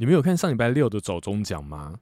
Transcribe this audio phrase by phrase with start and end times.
[0.00, 2.00] 你们有看上礼拜六的走中奖吗？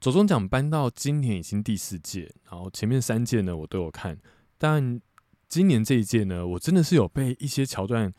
[0.00, 4.18] 走中奖颁到今年已经第四届，然后前面三届呢我都有看，
[4.58, 5.00] 但
[5.48, 8.12] 今年这一届呢，我真的是有被一些桥段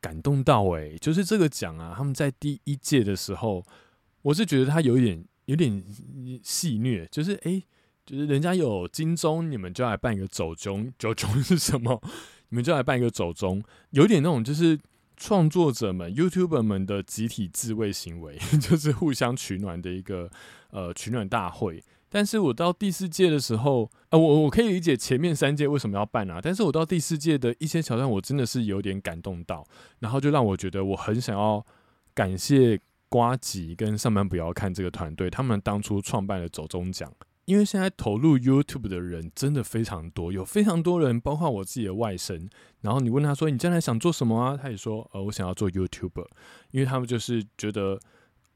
[0.00, 3.64] 感动到诶，就是这个奖啊，他们在第一届的时候，
[4.22, 5.80] 我是觉得他有点有点
[6.42, 7.62] 戏虐，就是诶，
[8.04, 12.02] 就是人家有金钟，你们就来办一个走中，走中是什么？
[12.48, 14.76] 你们就来办一个走中，有点那种就是
[15.24, 20.28] 创作者们、YouTuber 们的集体自卫行为， 就是互相取暖的一个
[20.70, 21.80] 呃取暖大会。
[22.08, 29.64] 但是我到第四届的时候，呃，我我可以理解前面三届为什么要办啊，但是我到第四届的一些桥段，我真的是有点感动到，
[30.00, 31.64] 然后就让我觉得我很想要
[32.12, 37.08] 感谢瓜吉跟上班不要看这个团队，他们当初创办了走中奖。
[37.52, 42.48] 因为现在投入 YouTube 的人真的非常多，有非常多人，包括我自己的外甥。
[42.80, 46.26] 然后你问他说：“你将来想做什么啊？”他也说：“呃，我想要做 YouTuber。”
[46.72, 48.00] 因为他们就是觉得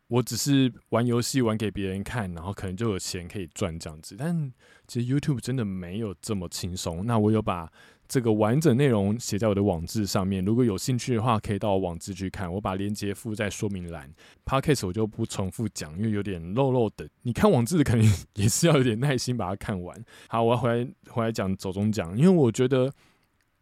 [0.09, 4.17] 我只是玩游戏玩给别人看，然后可能就有钱可以赚这样子。
[4.19, 4.51] 但
[4.89, 7.05] 其实 YouTube 真的没有这么轻松。
[7.05, 7.71] 那我有把。
[8.09, 12.53] 这个完整内容写在我的网志上面，如果有兴趣的话，可以到网志去看。
[12.53, 14.09] 我把链接附在说明栏。
[14.45, 17.09] Podcast 我就不重复讲，因为有点漏漏的。
[17.23, 20.05] 你看网志肯定也是要有点耐心把它看完。
[20.29, 22.93] 好，我要回来回来讲走中奖，因为我觉得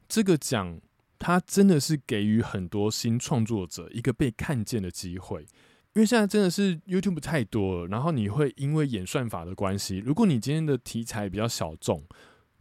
[0.09, 0.79] 这个奖
[1.19, 5.47] 它真的是给予很多新创作者一个被看见的机会。
[5.95, 12.05] 因为现在真的是 YouTube 太多了，然后你会因为演算法的关系，如果你今天的题材比较小众，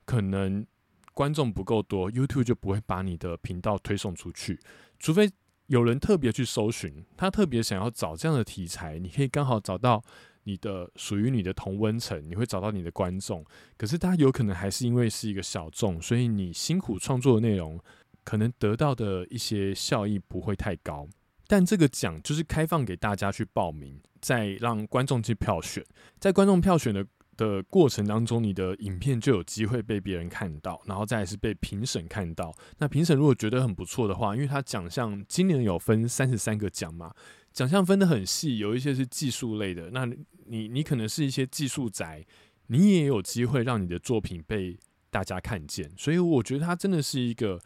[0.05, 0.65] 可能。
[1.13, 4.59] 观众不够多，YouTube 就不会把你的频道推送出去。
[4.99, 5.29] 除非
[5.67, 10.03] 有人特别去搜寻，他特别想要找这样的题材，你可以刚好找到
[10.43, 13.45] 你的属于你的同温层，你会找到你的观众。
[13.77, 17.79] 可是他有可能还是因为是一个小众，所以你辛苦创作的内容，
[18.23, 21.07] 可能得到的一些效益不会太高。
[21.47, 25.85] 但这个奖就是开放给大家去报名，再让观众去票选，
[26.19, 27.05] 在观众票选的。
[27.35, 32.53] 的过程当中，你的影片就有机会被别人看到，然后再是被评审看到。
[32.77, 37.13] 那评审如果觉得很不错的话，因为他奖项今年有分三十三个奖嘛，
[37.51, 39.89] 奖项分得很细，有一些是技术类的。
[39.91, 40.05] 那
[40.45, 42.25] 你你可能是一些技术宅，
[42.67, 44.77] 你也有机会让你的作品被
[45.09, 45.91] 大家看见。
[45.97, 47.59] 所以我觉得它真的是一个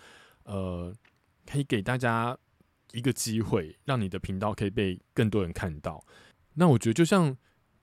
[0.44, 0.94] 呃，
[1.46, 2.38] 可以给大家
[2.94, 6.04] 一个机会，让你的频道可以被更多人看到。
[6.54, 7.38] 那我觉得就像。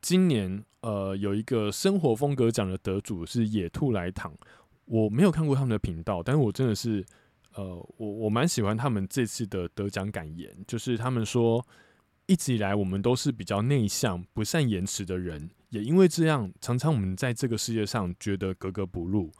[0.05, 4.31] 今年呃有一个生活风格奖的得主是野兔来躺，
[4.85, 7.03] 我没有看过他们的频道，但是我真的是
[7.55, 7.65] 呃
[7.97, 11.67] 我我蛮喜欢他们这次的得奖感言，就是他们说
[12.27, 19.33] 一直以来我们都是比较内向、不善言辞的人，也因为这样，常常我们在这个世界上觉得格格不入，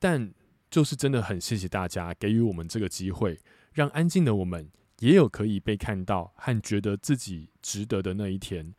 [0.00, 0.34] 但
[0.68, 3.38] 就是真的很谢谢大家给予我们这个机会，
[3.72, 4.68] 让安静的我们
[4.98, 8.74] 也有可以被看到和觉得自己值得的那一天。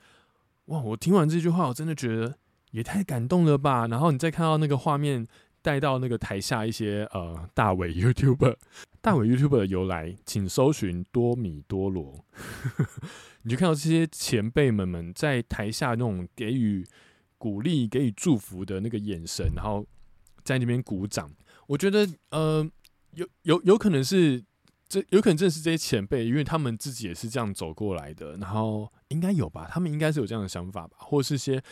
[0.69, 0.79] 哇！
[0.81, 2.35] 我听完这句话，我真的觉得
[2.71, 3.87] 也太感动了吧。
[3.87, 5.27] 然后你再看到那个画面，
[5.61, 8.55] 带到那个台下一些呃大伟 YouTuber，
[9.01, 12.23] 大伟 YouTuber 的由来，请搜寻多米多罗。
[13.41, 16.85] 你就看到这些前辈们们在台下那种给予
[17.37, 19.85] 鼓励、给予祝福的那个眼神，然后
[20.43, 21.31] 在那边鼓掌。
[21.67, 22.69] 我觉得呃，
[23.15, 24.43] 有有有可能是。
[24.89, 31.63] 这有可能正是这些前辈，因为他们自己也是这样走过来的，然后应该有吧，他们应该是有这样的想法吧，或是些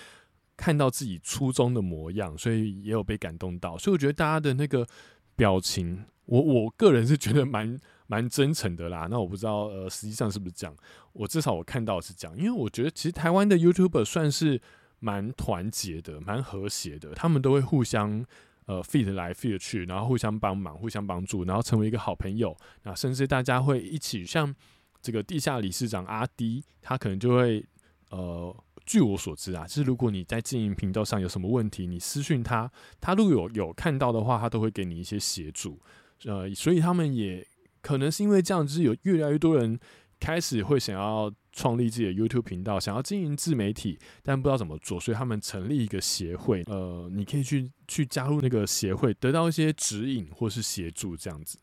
[0.56, 3.76] 看到自己初衷的模样，所以也有被感动到。
[3.76, 4.88] 所以我觉得大家的那个
[5.36, 9.08] 表情，我我个人是觉得蛮蛮真诚的啦。
[9.10, 10.76] 那我不知道呃，实际上是不是这样？
[11.14, 14.62] 我至少我看到是这样，因为我觉得其实台湾的 YouTuber 算是
[15.00, 18.24] 蛮团结的，蛮和谐的，他们都会互相。
[18.68, 22.56] 呃，feed 来 feed 去，然后互相帮忙，互相帮助，然后成为一个好朋友。
[22.84, 24.54] 那甚至大家会一起，像
[25.02, 27.66] 这个地下理事长阿迪，他可能就会
[28.10, 28.56] 呃，
[28.86, 35.80] 据我所知啊，就是如果你在经营频道上有什么问题，你私讯他，他如果有有看到的话，他都会给你一些协助。
[36.26, 37.48] 呃，所以他们也
[37.82, 39.80] 可能是因为这样，就是有越来越多人。
[40.20, 46.64] 开始会想要创立自己的 YouTube 频道，想要经营自媒体，但不知道怎么做，所以他们成立一个协会。
[46.68, 51.60] 呃，你可以去去加入那个协会，得到一些指引或是协助这样子。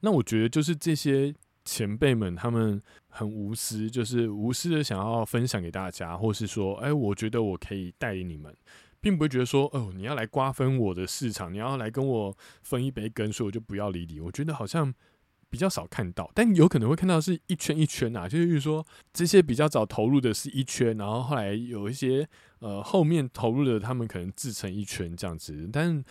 [0.00, 1.34] 那我觉得就是这些
[1.64, 8.54] 前辈们，他们很无私，就是无私的想要分享给大家，或是说，哎，我觉得我可以带领你们，
[9.00, 14.20] 并不会觉得说，哦，你要来瓜分我的市场，你要来跟我分一杯羹，所以我就不要理你。
[14.20, 14.94] 我觉得好像。
[15.54, 22.28] 比较少看到，但有可能会看到是一圈一圈呐，就是说这些比较早投入的是一圈，然后后来有一些
[22.58, 25.70] 呃后面投入的，他们可能自成一圈这样子。
[25.72, 26.04] 但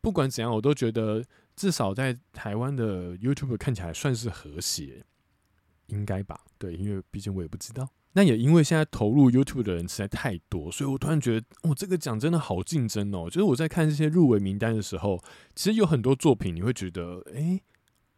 [0.00, 1.22] 不管怎样，我都觉得
[1.54, 5.04] 至少在台湾的 YouTube 看起来算是和谐，
[5.88, 6.40] 应该吧？
[6.56, 7.86] 对，因为毕竟我也不知道。
[8.14, 13.28] 那也因为现在投入 YouTube 的人实在太多，所以我突然觉得，哦，这个奖真的好竞争哦。
[13.28, 15.22] 就是我在看这些入围名单的时候，
[15.54, 17.62] 其实有很多作品，你会觉得，诶，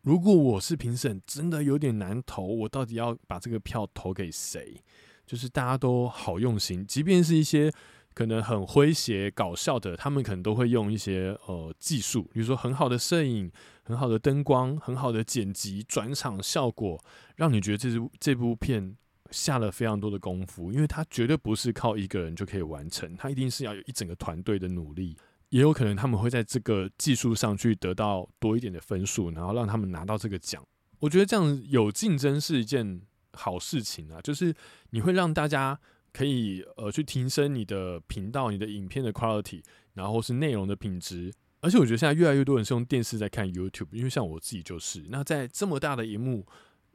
[0.03, 4.83] 如果我是评审，真的有点难投，我到底要把这个票投给谁？
[5.27, 7.73] 就是大家都好用心，即便是一些。
[8.13, 13.51] 可能很诙谐搞笑的，他们可能都会用一些呃技术，比如说很好的摄影、
[13.85, 17.03] 很好的灯光、很好的剪辑、转场效果，
[17.37, 18.97] 让你觉得这部这部片
[19.31, 25.17] 下了非常多的功夫，因为它绝对不是靠一个人就可以完成，它一定是要有一整个团队的努力。
[25.51, 30.67] 也有可能他们会在这个技术上去得到多一点的分数，然后让他们拿到这个奖。
[30.99, 33.03] 我觉得这样有竞争是一件
[33.35, 34.53] 好事情啊，就是
[34.91, 35.79] 你会让大家。
[36.13, 39.63] 可以呃去提升你的频道、你的影片的 quality，
[39.95, 41.33] 然后是内容的品质。
[41.61, 45.05] 而且我觉得现在越来越多人是用电视在看 YouTube，因为像我自己就是。
[45.09, 46.45] 那在这么大的荧幕，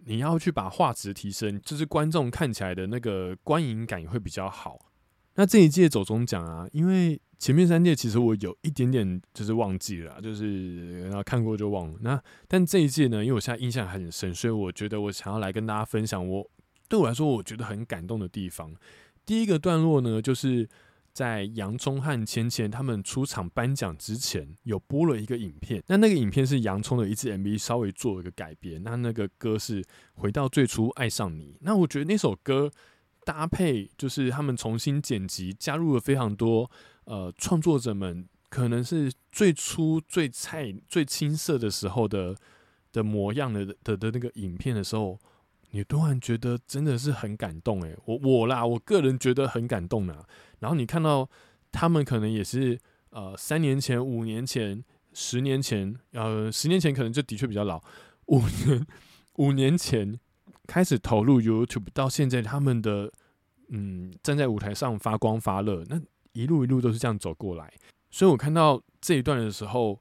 [0.04, 4.78] 你要去把画质提升，就是观众看起来的那个观影感也会比较好。
[5.36, 12.00] 那这一届走中奖啊，因为前面三届其实我有一点点就是忘记了，就是然后看过就忘了。
[12.02, 16.50] 那但这一届呢，因为我现在印象还很深，所以我觉得我想要来跟大家分享我
[16.88, 18.74] 对我来说我觉得很感动的地方。
[19.26, 20.70] 第一个段落呢，就是
[21.12, 25.84] 在洋葱和芊芊他们出场颁奖之前，有播了一个影片。
[25.88, 28.82] 那那个影片是洋葱的一支 MV，稍微做了一个改编。
[28.84, 29.82] 那那个歌是
[30.14, 31.54] 《回到最初爱上你》。
[31.62, 32.72] 那我觉得那首歌
[33.26, 36.72] 搭配，就是他们重新剪辑，加入了非常多
[37.04, 42.34] 呃创作者们可能是最初最菜、最青涩的时候的
[42.94, 45.20] 的模样的的的那个影片的时候。
[45.72, 50.26] 你突然觉得真的是很感动诶，我我啦，我个人觉得很感动啊。
[50.60, 51.30] 然后你看到
[51.70, 52.80] 他们可能也是
[53.10, 54.82] 呃三年前、五年前、
[55.12, 57.84] 十年前，呃十年前可能就的确比较老，
[58.28, 58.88] 五年
[59.34, 60.18] 五年前
[60.66, 63.12] 开始投入 YouTube，到现在他们的
[63.70, 66.02] 嗯站在舞台上发光发热，那
[66.34, 67.74] 一路一路都是这样走过来。
[68.12, 70.00] 所以我看到这一段的时候，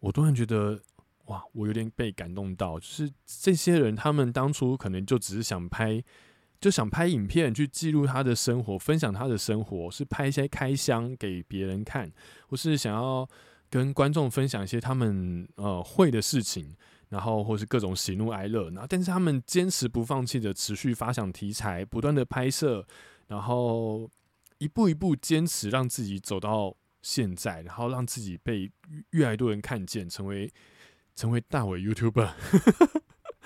[0.00, 0.80] 我突然觉得。
[1.28, 6.02] 哇，我有点被感动到，就是这些人，他们当初可能就只是想拍，
[6.58, 12.10] 就想拍影片去记录他的生活，分享他的生活，是拍一些开箱给别人看，
[12.46, 13.28] 或是想要
[13.68, 16.74] 跟观众分享一些他们呃会的事情，
[17.08, 22.86] 然后或是各种喜怒哀乐，然后但是他们坚持不放弃的持续发想题材，不断的拍摄，
[23.26, 24.10] 然后
[24.58, 28.70] 一步一步坚持让自己走到现在，然后让自己被
[29.10, 30.52] 越来越多人看见，成为。
[31.18, 32.30] 成为大伟 YouTuber，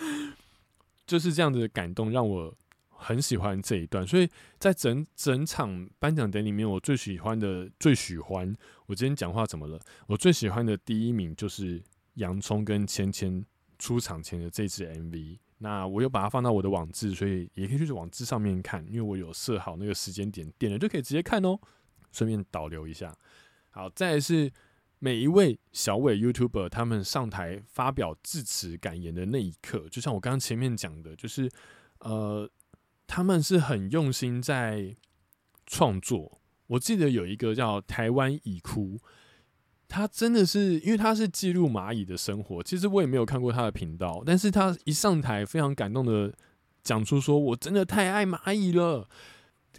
[1.09, 2.55] 就是这样子的感动，让我
[2.91, 4.07] 很喜欢这一段。
[4.07, 8.55] 所以在整整场颁奖典礼里面，我最喜欢的、最喜欢
[8.85, 9.81] 我今天讲话怎么了？
[10.07, 11.83] 我最喜欢的第一名就是
[12.17, 13.43] 洋葱跟芊芊
[13.83, 15.39] 出场前的这支 MV。
[15.59, 21.59] 那我有把它放到我的网志，所以也可以去网志上面看，因为我有设好那个时间点，点了就可以直接看哦。
[22.13, 23.13] 顺便导流一下，
[23.71, 24.53] 好，再是。
[25.05, 31.51] 每一位小伟 YouTuber 他们上台发表致辞感言的那一刻，就像我刚刚前面讲的，就是
[31.99, 32.49] 呃，
[33.09, 34.95] 他们是很用心在
[35.67, 36.41] 创作。
[36.69, 38.97] 我记得有一个叫台湾已哭，
[39.89, 42.63] 他真的是因为他是记录蚂蚁的生活。
[42.63, 46.33] 其实我也没有看过他的频道，但是他一上台非常感动的
[46.83, 49.09] 讲出说：“我真的太爱蚂蚁了。”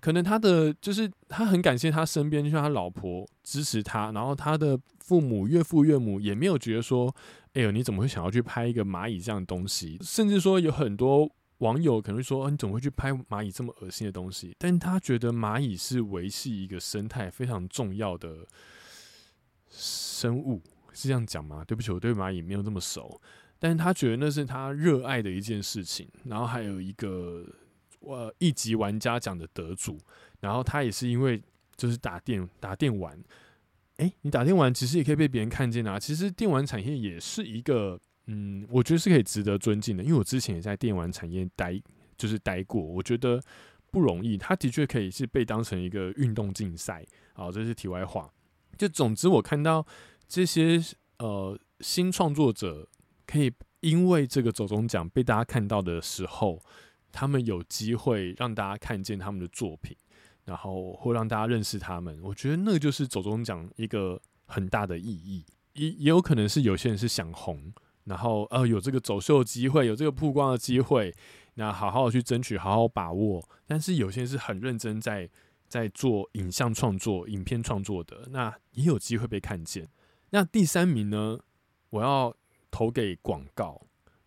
[0.01, 7.15] 可能他的就是他很感谢他身边就像他老婆支持他，然后他的父母岳父岳母也没有觉得说，
[7.53, 9.97] 哎呦你怎么会想要去拍一个蚂蚁这样的东西？
[10.01, 11.29] 甚至说有很多
[11.59, 14.53] 网友可能会说，你怎么会去拍蚂蚁这么恶心的东西？
[14.59, 18.45] 但他觉得蚂蚁是维系一个生态非常重要的
[19.73, 20.61] 生物，
[20.93, 21.65] 是这样讲吗？
[21.65, 23.19] 对不起，我对蚂蚁没有那么熟，
[23.59, 26.07] 但是他觉得那是他热爱的一件事情。
[26.25, 27.45] 然后还有一个。
[28.05, 29.97] 呃，一级玩家奖的得主，
[30.41, 31.41] 然后他也是因为
[31.77, 33.17] 就是打电打电玩，
[33.95, 35.97] 哎，你打电玩其实也可以被别人看见啊。
[35.97, 41.81] 其实电玩产业也是一个，嗯，我觉得是可以值得尊敬的，因为我之前也在电玩产业待，
[42.17, 43.41] 就是待过，我觉得
[43.89, 44.37] 不容易。
[44.37, 48.29] 他的确可以是被当成一个运动竞赛，好，这是题外话。
[48.77, 49.85] 就总之，我看到
[50.27, 50.81] 这些
[51.19, 52.87] 呃新创作者
[53.25, 53.51] 可以
[53.81, 56.61] 因为这个走中奖被大家看到的时候。
[57.15, 59.95] 他们有机会让大家看见他们的作品，
[60.45, 65.45] 然后或让大家认识他们，我觉得那个就是走中奖一个很大的意义。
[65.73, 67.71] 也也有可能是有些人是想红，
[68.05, 71.13] 然后呃有这个走秀机会，有这个曝光的机会，
[71.53, 73.47] 那好好的去争取，好好把握。
[73.67, 75.29] 但是有些人是很认真在
[75.73, 79.89] 在做影像创作、影片创作的，那也有机会被看见。
[80.29, 81.39] 那第三名呢，
[81.89, 82.35] 我要
[82.69, 83.81] 投给广告，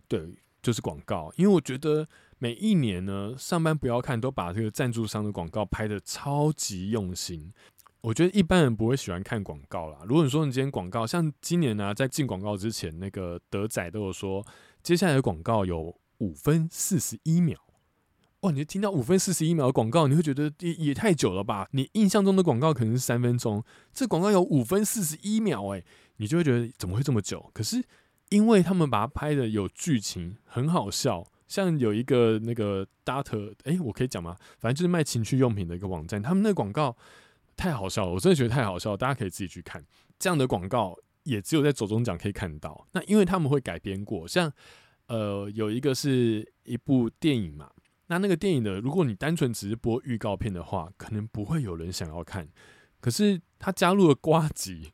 [0.09, 2.09] 对，就是广告，因为我觉得。
[2.39, 7.51] 每一年呢，上班不要看都把这个赞助商的广告拍的超级用心。
[8.03, 10.01] 我觉得一般人不会喜欢看广告啦。
[10.05, 14.47] 如果你说你今天广告，像今年呢，在进广告之前，那个德仔都有说，
[14.83, 17.59] 接下来的广告有五分四十一秒。
[18.47, 21.67] 哇，你听到五分四十一秒的广告，你会觉得也也太久了吧？
[21.73, 23.63] 你印象中的广告可能是三分钟，
[23.93, 25.85] 这广告有五分四十一秒，诶，
[26.19, 27.51] 你就会觉得怎么会这么久？
[27.53, 27.83] 可是
[28.29, 31.27] 因为他们把它拍的有剧情，很好笑。
[31.49, 34.37] 像有一个那个 Data，哎，我可以讲吗？
[34.59, 36.97] 反正就是卖情趣用品的一个网站，他们那广告
[37.57, 39.85] 太好笑了，我真的觉得太好笑了，大家可以自己去看。
[40.21, 42.87] 这样的广告也只有在走中奖可以看到。
[42.93, 44.53] 那因为他们会改编过，像
[45.09, 47.71] 呃有一个是一部电影嘛，
[48.09, 52.49] 那那个电影呢，如果你单纯只是播预告片的话，可能不会有人想要看。
[53.01, 54.93] 可是他加入了瓜吉，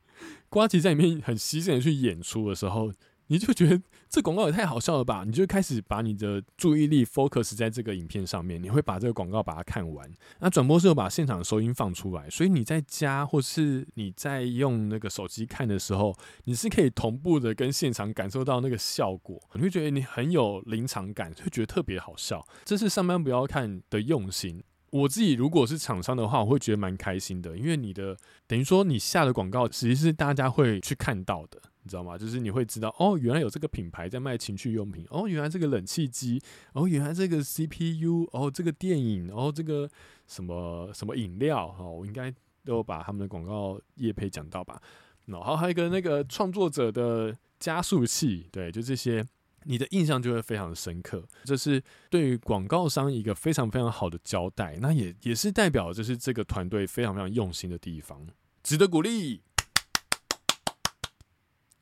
[0.49, 2.91] 瓜吉在里面很牺牲的去演出的时候。
[3.27, 5.23] 你就觉得这广告也太好笑了吧？
[5.25, 10.09] 你就开始把你的注意力 focus 在这个影片上面，你会把这个广告把它看完。
[10.39, 19.41] 那转播是有把现场收音放出来，所以你在家或是你在用那个手机看的时候，你是可以同步的跟现场感受到那个效果。
[19.53, 22.45] 你会觉得你很有临场感，会觉得特别好笑。
[22.65, 24.63] 这是上班不要看的用心。
[24.91, 28.15] 我自己如果是厂商的话，我会觉得蛮开心的，因为你的
[28.45, 31.59] 等于说你下的广告，其实是大家会去看到的。
[31.83, 32.17] 你知道吗？
[32.17, 39.89] 就是你会知道哦，原来有这个品牌在卖情趣用品哦，原来这个冷气机哦，原来这个 CPU 哦，这个电影哦，这个
[40.25, 44.81] 什么什么饮料哦，我应该都把他们的广告业配讲到吧。
[45.25, 49.25] 然后还有一个那个创作者的加速器，对，就这些，
[49.63, 51.23] 你的印象就会非常的深刻。
[51.43, 58.25] 这是对于广告商一个非常非常好的交代，那也也是代表就是这个团队非常非常用心的地方，
[58.63, 59.41] 值得鼓励。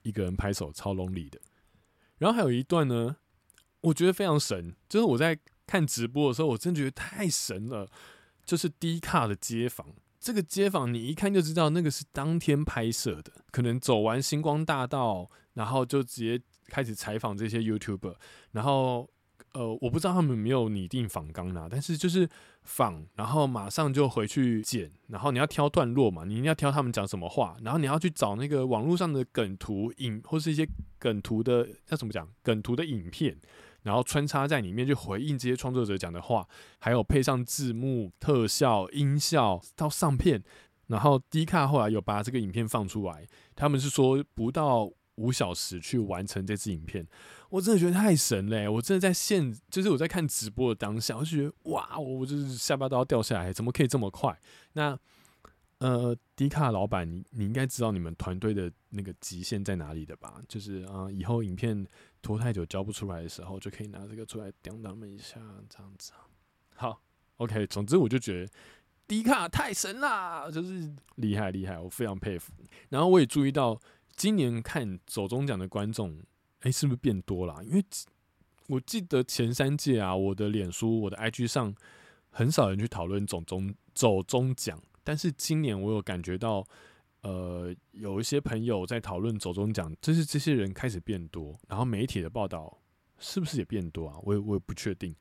[0.03, 1.39] 一个人拍手超隆力的，
[2.17, 3.17] 然后还有一段呢，
[3.81, 7.89] 我觉得非常神，就是我在看直播的时候，我真觉得太神了。
[8.43, 9.87] 就是低卡的街坊，
[10.19, 18.15] 这个街坊你一看就知道那个是当天拍摄的，可能走完星光大道，然后就直接开始采访这些 YouTuber，
[18.51, 19.09] 然后。
[19.53, 22.29] 呃，我不知道他们有没有拟定仿纲啦，但是就是
[22.63, 30.65] 仿，然后马上就回去剪，然后你要挑段落嘛，你一定要挑他们讲什么话，然后你要去找那个网络上的梗图影或是一些
[30.97, 33.37] 梗图的要怎么讲梗图的影片，
[33.83, 36.47] 然后穿插在里面去回应这些创作者讲的话，
[36.79, 40.41] 还有配上字幕、特效、音效到上片，
[40.87, 47.05] 然后 D 卡后来有把这个影片放出来，他们是说不到五小时去完成这支影片。
[47.51, 48.67] 我真的觉得太神嘞！
[48.67, 54.39] 我真的在现，就是我在看直播的当下，我就觉得哇，我就是下巴都要掉下来，怎么可以这么快？
[54.71, 54.97] 那
[55.79, 60.41] 呃，迪卡老板，你你应该知道你们团队的那个极限在哪里的吧？
[60.47, 61.85] 就是啊，以后影片
[62.21, 66.13] 拖太久交不出来的时候，就可以拿这个出来刁他们一下，这样子。
[66.75, 67.01] 好
[67.35, 68.51] ，OK，总之我就觉得
[69.07, 72.53] 迪卡太神啦，就是厉害厉害，我非常佩服。
[72.87, 73.77] 然后我也注意到，
[74.15, 76.17] 今年看走中奖的观众。
[76.61, 77.63] 哎，是不是变多了？
[77.63, 77.83] 因为
[78.67, 81.75] 我记得前三届啊，我的脸书、我的 IG 上
[82.29, 86.65] 很少人去讨论走中走中奖，但是今年我有感觉到，
[87.21, 92.77] 呃，有一些朋友在讨论走中奖，就是这些人开始变多，然后媒体的报道
[93.19, 94.17] 是不是也变多啊？
[94.23, 95.13] 我也我也不确定。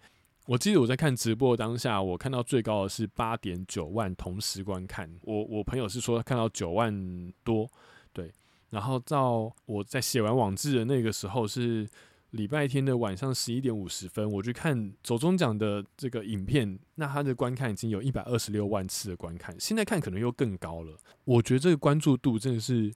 [0.47, 7.71] 我记得我在看直播当下，我看到最高的是八点九万同时观看，我我朋友是说看到九万多，
[8.13, 8.33] 对。
[8.71, 11.89] 然后到我在写完网志的那个时候是
[12.31, 20.97] 礼拜天的晚上十一点五十分，我去看走中奖的这个影片，那它的观看已经有一百二十六万次的观看，现在看可能又更高了。
[21.25, 22.95] 我觉得这个关注度真的是，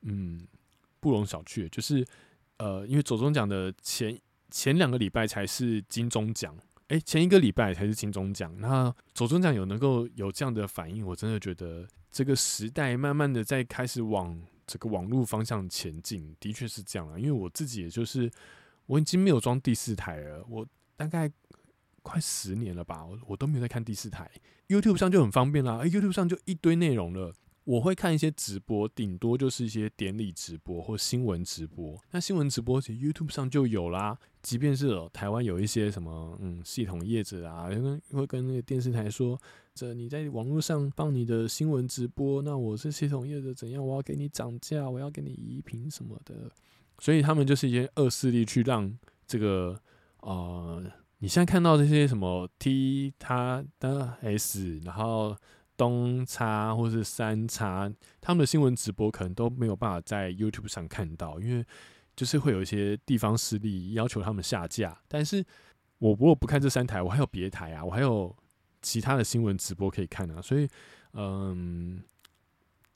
[0.00, 0.46] 嗯，
[1.00, 1.68] 不容小觑。
[1.68, 2.02] 就是
[2.56, 4.18] 呃，因为走中奖的前
[4.50, 6.56] 前两个礼拜才是金钟奖，
[6.88, 14.40] 诶，前一个礼拜才是金钟奖，那走中奖有能够有这样的反应，我真的觉得这个时代慢慢的在开始往。
[14.66, 18.30] 这个网络方向前进的确是这样啊，因为我自己也就是
[18.86, 20.66] 我已经没有装第四台了，我
[20.96, 21.30] 大概
[22.02, 24.30] 快十年了吧，我我都没有在看第四台
[24.68, 27.32] ，YouTube 上就很方便啦，YouTube 上就一堆内容了。
[27.64, 31.98] 我会看一些直播，顶多就是一些典礼直播或新闻直播。
[32.10, 34.18] 那新闻直播其实 YouTube 上就有啦。
[34.42, 39.40] 即便是台湾有一些什么嗯系统业者啊，跟会跟那个电视台说，
[39.74, 46.50] 这你在网络上放你的新闻直播，那我是系统业者怎样，我要给你涨价，我要给你移频什么的。
[46.98, 49.78] 所以他们就是一些恶势力去让这个
[50.20, 50.82] 呃，
[51.18, 55.36] 你现在看到这些什么 T 它的 S，然后。
[55.76, 61.66] 东差或是三差，他们的新闻直播可能都没有办法在 YouTube 上看到，因为
[62.14, 64.96] 就是会有一些地方势力要求他们下架。
[65.08, 65.44] 但是
[65.98, 68.32] 我如果不看这三台，我还有别台啊，我还有
[68.84, 70.68] 其他的新闻直播可以看啊，所以，
[71.14, 72.02] 嗯，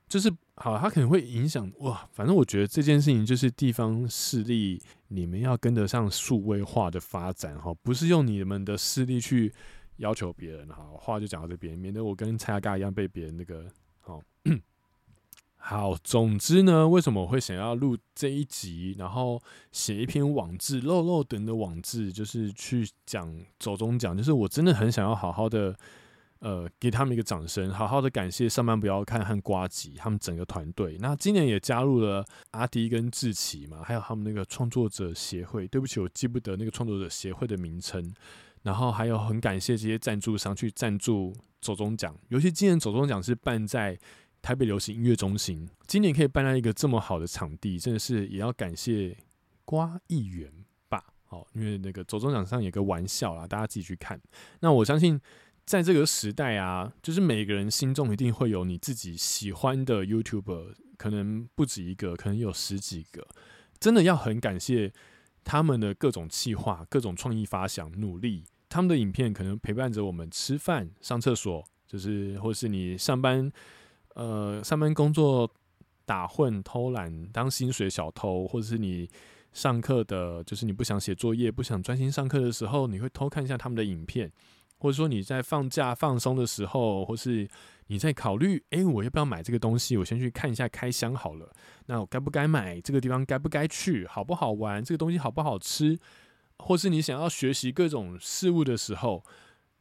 [0.06, 2.06] 就是好，它可能会影响哇。
[2.12, 9.52] 反正我觉得这件事情就是地方势力，你们要跟得上数位化的发展哈，不是用你们的势力去
[9.96, 10.84] 要求别人哈。
[10.98, 13.66] 话就讲到这边，免得我跟蔡阿嘎一样被别人那个
[14.00, 14.22] 好。
[15.68, 19.38] 好，总之呢，为什么我会想要录这一集，然后
[19.70, 25.76] 写一篇网志，漏漏等的网志，就是去讲走中奖，就是我真的很想要好好的，
[26.38, 30.96] 呃，给他们一个掌声，好好的感谢上班不要看和瓜吉他们整个团队。
[31.00, 35.68] 那今年也加入了阿迪跟志奇嘛，还有他们那个创作者协会。
[35.68, 38.10] 对不起，我记不得那个创作者协会的名称。
[38.62, 43.98] 然后还有很感谢这些赞助商去赞助走中奖，尤其今年走中奖是办在。
[44.40, 49.16] 台北流行音乐中心今年可以办在一个这么好的场地，真的是也要感谢
[49.64, 50.50] 瓜议员
[50.88, 51.04] 吧。
[51.24, 54.18] 好，因为那个走中奖上有个玩笑啦，大家自己去看。
[54.60, 55.20] 那我相信，
[55.66, 63.26] 在这个时代啊，就是每个人心中一定会有你自己喜欢的 YouTuber，可能不止一个，可能有十几个。
[63.78, 64.92] 真的要很感谢
[65.44, 68.44] 他们的各种企划、各种创意发想、努力。
[68.70, 73.52] 他们的影片可能陪伴着我们吃饭、上厕所，就是或是你上班。
[74.18, 75.48] 呃，上班工作
[76.04, 79.08] 打混偷懒当薪水小偷，或者是你
[79.52, 84.28] 上课的，就是你不想写作业、不想专心上课的时候，你会偷看一下他们的影片，
[84.78, 87.48] 或者说你在放假放松的时候，或是
[87.86, 89.96] 你在考虑，哎，我要不要买这个东西？
[89.96, 91.48] 我先去看一下开箱好了。
[91.86, 92.80] 那我该不该买？
[92.80, 94.04] 这个地方该不该去？
[94.04, 94.82] 好不好玩？
[94.82, 95.96] 这个东西好不好吃？
[96.58, 99.22] 或是你想要学习各种事物的时候。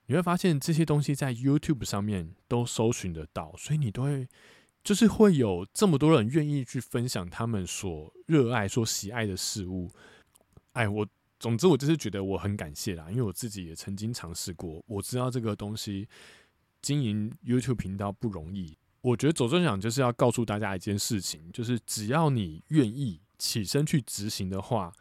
[0.08, 4.28] 你会发现这些东西在 YouTube 上面都搜寻得到，所以你都会
[4.84, 9.92] 就是会有这么多人愿意去分享他们所热爱、所喜爱的事物。
[10.72, 11.06] 哎，我
[11.40, 16.08] 总之我就是觉得我很感谢啦，因为我自己也曾经尝试过，我知道这个东西
[16.82, 18.78] 经营 YouTube 频道不容易。
[19.02, 24.94] 我觉得走中奖就是要告诉大家一件事情，就是只要你愿意起身去执行的话，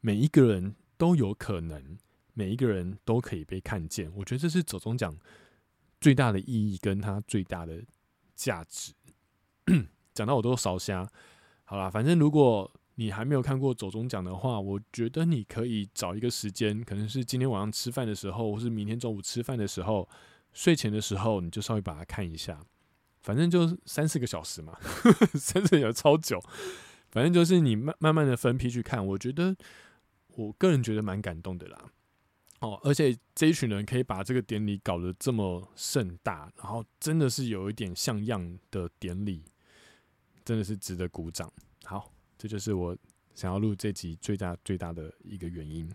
[0.00, 1.96] 每一个人都有可能。
[2.34, 5.16] 每一个人都可以被看见，我觉得这是走中奖
[6.00, 7.82] 最大的意义，跟它最大的
[8.34, 8.92] 价值。
[10.14, 11.08] 讲到我都烧瞎，
[11.64, 20.08] 好啦，反正如果你还没有看过走中奖的话，我觉得你可以找一个时间，可能是今天晚上吃饭的时候，或是明天中午吃饭的时候，
[20.52, 22.60] 睡前的时候，你就稍微把它看一下。
[23.22, 24.76] 反正就三四个小时嘛，
[25.38, 26.42] 三四个小时超久。
[27.10, 29.56] 反正就是你慢慢慢的分批去看，我觉得
[30.34, 31.90] 我个人觉得蛮感动的啦。
[32.62, 39.44] 哦，而且这一群人可以把这个典礼搞得这么盛大，然后真的是有一点像样的典礼，
[40.44, 41.52] 真的是值得鼓掌。
[41.82, 42.96] 好，这就是我
[43.34, 45.92] 想要录这集最大最大的一个原因。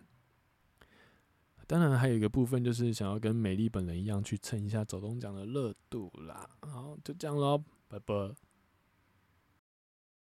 [1.66, 6.50] 当然，还有一个部分就是想要跟美丽本人一样去蹭一下走动奖的热度啦。
[6.60, 8.14] 好，就这样喽，拜拜。